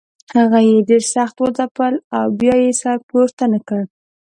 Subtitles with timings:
[0.35, 3.81] هغه یې ډېر سخت وځپل او بیا یې سر پورته نه کړ.